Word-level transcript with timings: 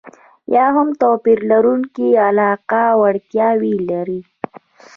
یا 0.55 0.65
هم 0.75 0.87
توپير 1.01 1.39
لرونکې 1.51 2.07
علاقه 2.27 2.81
او 2.93 2.99
اړتياوې 3.09 3.71
ولري. 3.79 4.21